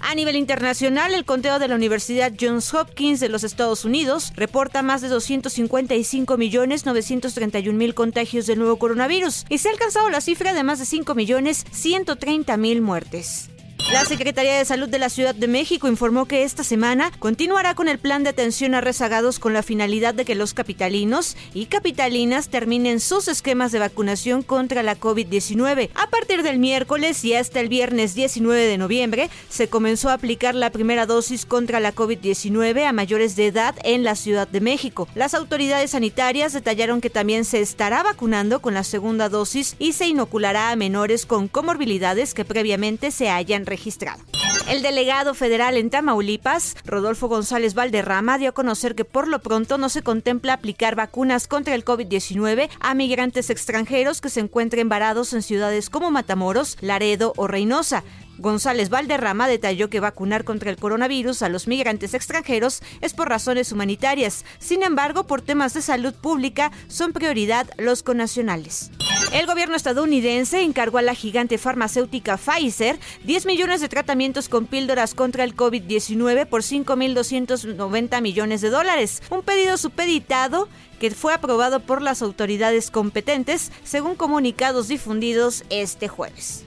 A 0.07 0.15
nivel 0.15 0.37
internacional, 0.37 1.15
el 1.15 1.25
conteo 1.25 1.59
de 1.59 1.67
la 1.67 1.77
Universidad 1.77 2.31
Johns 2.39 2.75
Hopkins 2.75 3.21
de 3.21 3.31
los 3.31 3.43
Estados 3.43 3.87
Unidos 3.87 4.35
reporta 4.37 4.83
más 4.83 5.01
de 5.01 5.09
255.931.000 5.09 7.95
contagios 7.95 8.47
del 8.47 8.59
nuevo 8.59 8.79
coronavirus 8.79 9.47
y 9.49 9.57
se 9.57 9.71
ha 9.71 9.73
alcanzado 9.73 10.11
la 10.11 10.21
cifra 10.21 10.53
de 10.53 10.63
más 10.63 10.79
de 10.79 10.85
5.130.000 10.85 12.83
muertes. 12.83 13.49
La 13.93 14.07
Secretaría 14.07 14.57
de 14.57 14.65
Salud 14.65 14.89
de 14.89 14.99
la 14.99 15.11
Ciudad 15.11 15.35
de 15.35 15.47
México 15.47 15.89
informó 15.89 16.25
que 16.25 16.43
esta 16.43 16.65
semana 16.65 17.13
continuará 17.19 17.75
con 17.75 17.87
el 17.87 17.99
plan 17.99 18.25
de 18.25 18.31
atención 18.31 18.75
a 18.75 18.81
rezagados 18.81 19.39
con 19.39 19.53
la 19.53 19.63
finalidad 19.63 20.15
de 20.15 20.25
que 20.25 20.35
los 20.35 20.55
capitalinos 20.55 21.37
y 21.53 21.67
capitalinas 21.67 22.49
terminen 22.49 22.99
sus 22.99 23.29
esquemas 23.29 23.73
de 23.73 23.79
vacunación 23.79 24.43
contra 24.43 24.83
la 24.83 24.99
COVID-19. 24.99 25.91
A 25.95 26.09
partir 26.09 26.43
del 26.43 26.59
miércoles 26.59 27.25
y 27.25 27.35
hasta 27.35 27.61
el 27.61 27.69
viernes 27.69 28.15
19 28.15 28.67
de 28.67 28.79
noviembre 28.79 29.29
se 29.51 29.69
comenzó 29.69 30.09
a 30.09 30.15
aplicar 30.15 30.55
la 30.55 30.71
primera 30.71 31.05
dosis 31.05 31.45
contra 31.45 31.79
la 31.79 31.95
COVID-19 31.95 32.87
a 32.87 32.93
mayores 32.93 33.37
de 33.37 33.48
edad 33.48 33.75
en 33.85 34.03
la 34.03 34.17
Ciudad 34.17 34.48
de 34.48 34.63
México. 34.63 35.09
Las 35.15 35.35
autoridades 35.35 35.91
sanitarias 35.91 36.55
detallaron 36.55 37.03
que 37.03 37.11
también 37.11 37.45
se 37.45 37.61
estará 37.61 38.03
vacunando 38.03 38.61
con 38.61 38.73
la 38.73 38.83
segunda 38.83 39.29
dosis 39.29 39.77
y 39.79 39.93
se 39.93 40.07
inoculará 40.07 40.71
a 40.71 40.77
menores 40.77 41.27
con 41.27 41.48
comorbilidades 41.48 42.33
que 42.33 42.47
previamente 42.47 43.11
se 43.11 43.29
hayan 43.29 43.67
registrado. 43.67 43.73
El 44.69 44.83
delegado 44.83 45.34
federal 45.34 45.77
en 45.77 45.91
Tamaulipas, 45.91 46.77
Rodolfo 46.86 47.28
González 47.28 47.75
Valderrama, 47.75 48.39
dio 48.39 48.50
a 48.50 48.53
conocer 48.53 48.94
que 48.94 49.05
por 49.05 49.28
lo 49.28 49.41
pronto 49.41 49.77
no 49.77 49.89
se 49.89 50.03
contempla 50.03 50.55
aplicar 50.55 50.94
vacunas 50.97 51.47
contra 51.47 51.75
el 51.75 51.84
COVID-19 51.84 52.70
a 52.80 52.95
migrantes 52.95 53.50
extranjeros 53.50 54.20
que 54.20 54.30
se 54.30 54.41
encuentren 54.41 54.89
varados 54.89 55.34
en 55.34 55.42
ciudades 55.42 55.91
como 55.91 56.11
Matamoros, 56.11 56.78
Laredo 56.80 57.34
o 57.36 57.46
Reynosa. 57.46 58.05
González 58.39 58.90
Valderrama 58.90 59.46
detalló 59.46 59.89
que 59.89 60.00
vacunar 60.00 60.45
contra 60.45 60.70
el 60.70 60.77
coronavirus 60.77 61.42
a 61.42 61.48
los 61.48 61.68
migrantes 61.68 62.14
extranjeros 62.14 62.83
es 63.00 63.14
por 63.14 63.28
razones 63.28 63.70
humanitarias. 63.72 64.45
Sin 64.58 64.83
embargo, 64.83 65.24
por 65.27 65.40
temas 65.42 65.74
de 65.74 65.83
salud 65.83 66.14
pública 66.14 66.72
son 66.89 67.12
prioridad 67.12 67.68
los 67.78 68.02
connacionales. 68.02 68.90
El 69.33 69.46
gobierno 69.46 69.74
estadounidense 69.74 70.62
encargó 70.62 70.98
a 70.98 71.02
la 71.02 71.14
gigante 71.14 71.58
farmacéutica 71.58 72.36
Pfizer 72.36 72.98
10 73.24 73.46
millones 73.46 73.80
de 73.80 73.89
tratamientos 73.89 74.48
con 74.48 74.66
píldoras 74.66 75.14
contra 75.14 75.45
el 75.45 75.56
COVID-19 75.56 76.46
por 76.46 76.62
5.290 76.62 78.20
millones 78.20 78.61
de 78.61 78.70
dólares, 78.70 79.22
un 79.30 79.42
pedido 79.42 79.77
supeditado 79.77 80.68
que 81.01 81.11
fue 81.11 81.34
aprobado 81.34 81.80
por 81.80 82.01
las 82.01 82.22
autoridades 82.22 82.90
competentes, 82.90 83.72
según 83.83 84.14
comunicados 84.14 84.89
difundidos 84.89 85.64
este 85.68 86.08
jueves. 86.08 86.64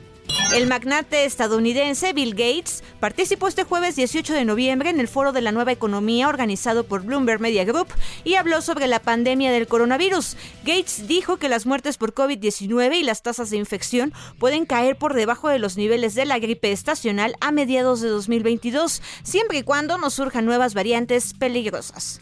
El 0.53 0.68
magnate 0.68 1.25
estadounidense 1.25 2.14
Bill 2.14 2.31
Gates 2.31 2.84
participó 3.00 3.48
este 3.48 3.64
jueves 3.64 3.96
18 3.96 4.34
de 4.34 4.46
noviembre 4.46 4.90
en 4.90 5.00
el 5.00 5.08
Foro 5.08 5.31
de 5.31 5.42
la 5.42 5.52
Nueva 5.52 5.72
Economía 5.74 6.30
organizado 6.30 6.86
por 6.86 7.03
Bloomberg 7.03 7.42
Media 7.42 7.66
Group 7.66 7.88
y 8.24 8.36
habló 8.36 8.62
sobre 8.62 8.88
la 8.88 9.00
pandemia 9.00 9.52
del 9.52 9.68
coronavirus. 9.68 10.38
Gates 10.64 11.08
dijo 11.08 11.38
que 11.38 11.50
las 11.50 11.66
muertes 11.66 11.97
por 11.97 12.14
COVID-19 12.14 12.96
y 12.96 13.03
las 13.03 13.24
tasas 13.24 13.50
de 13.50 13.58
infección 13.58 14.14
pueden 14.40 14.66
caer 14.66 14.97
por 14.97 15.14
debajo 15.14 15.50
de 15.50 15.59
los 15.59 15.78
niveles 15.78 16.16
de 16.16 16.26
la 16.26 16.40
gripe 16.40 16.72
estacional 16.72 17.36
a 17.42 17.52
mediados 17.52 18.02
de 18.02 18.09
2022, 18.09 19.02
siempre 19.24 19.59
y 19.59 19.64
cuando 19.64 19.97
no 19.97 20.09
surjan 20.09 20.46
nuevas 20.46 20.74
variantes 20.74 21.34
peligrosas. 21.34 22.20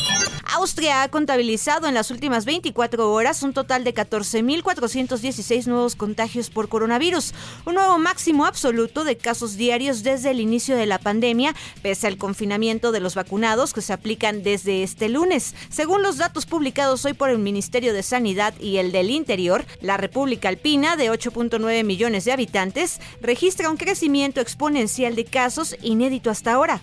Austria 0.56 1.04
ha 1.04 1.10
contabilizado 1.10 1.86
en 1.86 1.94
las 1.94 2.12
últimas 2.12 2.46
24 2.46 3.12
horas 3.12 3.44
un 3.44 3.52
total 3.52 3.84
de 3.84 3.94
14.416 3.94 5.66
nuevos 5.66 5.98
contagios 5.98 6.50
por 6.50 6.70
coronavirus, 6.70 7.34
un 7.66 7.76
nuevo 7.76 7.98
máximo 7.98 8.46
absoluto 8.46 9.04
de 9.04 9.18
casos 9.18 9.58
diarios 9.58 10.02
desde 10.02 10.32
el 10.32 10.40
inicio 10.40 10.78
de 10.78 10.86
la 10.86 10.98
pandemia, 10.98 11.54
pese 11.82 12.08
al 12.08 12.18
confinamiento 12.18 12.94
de 12.94 13.02
los 13.02 13.16
vacunados 13.16 13.74
que 13.74 13.82
se 13.82 13.92
aplican 13.92 14.44
desde 14.44 14.82
este 14.84 15.10
lunes. 15.10 15.56
Según 15.70 16.02
los 16.02 16.16
datos 16.18 16.46
publicados 16.46 17.04
hoy 17.04 17.14
por 17.14 17.30
el 17.30 17.40
Ministerio 17.40 17.94
de 17.94 18.02
Sanidad 18.02 18.54
y 18.62 18.78
el 18.78 18.94
del 18.94 19.12
Interior, 19.12 19.66
la 19.82 19.98
República 19.98 20.48
Alpina, 20.48 20.96
de 20.96 21.12
8.9 21.12 21.84
millones 21.84 22.24
de 22.24 22.32
habitantes, 22.32 23.02
registra 23.20 23.70
un 23.70 23.76
crecimiento 23.76 24.40
exponencial 24.40 25.16
de 25.16 25.26
casos 25.26 25.76
inédito 25.82 26.30
hasta 26.30 26.54
ahora. 26.54 26.82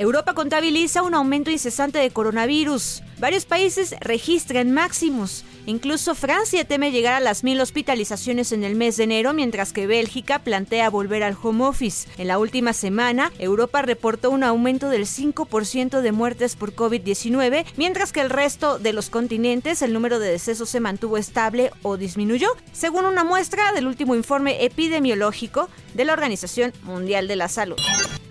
Europa 0.00 0.32
contabiliza 0.32 1.02
un 1.02 1.12
aumento 1.12 1.50
incesante 1.50 1.98
de 1.98 2.10
coronavirus. 2.10 3.02
Varios 3.18 3.44
países 3.44 3.94
registran 4.00 4.70
máximos. 4.70 5.44
Incluso 5.66 6.14
Francia 6.14 6.64
teme 6.64 6.90
llegar 6.90 7.14
a 7.14 7.20
las 7.20 7.44
mil 7.44 7.60
hospitalizaciones 7.60 8.52
en 8.52 8.64
el 8.64 8.74
mes 8.74 8.96
de 8.96 9.04
enero, 9.04 9.32
mientras 9.32 9.72
que 9.72 9.86
Bélgica 9.86 10.40
plantea 10.40 10.90
volver 10.90 11.22
al 11.22 11.36
home 11.40 11.64
office. 11.64 12.08
En 12.18 12.28
la 12.28 12.38
última 12.38 12.72
semana, 12.72 13.32
Europa 13.38 13.82
reportó 13.82 14.30
un 14.30 14.42
aumento 14.42 14.88
del 14.88 15.06
5% 15.06 16.00
de 16.00 16.12
muertes 16.12 16.56
por 16.56 16.74
COVID-19, 16.74 17.64
mientras 17.76 18.12
que 18.12 18.20
el 18.20 18.30
resto 18.30 18.78
de 18.78 18.92
los 18.92 19.10
continentes 19.10 19.82
el 19.82 19.92
número 19.92 20.18
de 20.18 20.30
decesos 20.30 20.70
se 20.70 20.80
mantuvo 20.80 21.16
estable 21.16 21.70
o 21.82 21.96
disminuyó, 21.96 22.48
según 22.72 23.04
una 23.04 23.24
muestra 23.24 23.72
del 23.72 23.86
último 23.86 24.14
informe 24.14 24.64
epidemiológico 24.64 25.68
de 25.94 26.04
la 26.04 26.12
Organización 26.12 26.72
Mundial 26.84 27.28
de 27.28 27.36
la 27.36 27.48
Salud. 27.48 27.76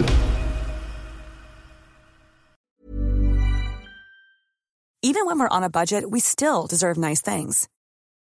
Even 5.00 5.26
when 5.26 5.38
we're 5.38 5.48
on 5.48 5.62
a 5.62 5.70
budget, 5.70 6.10
we 6.10 6.18
still 6.20 6.66
deserve 6.66 6.98
nice 6.98 7.22
things. 7.22 7.68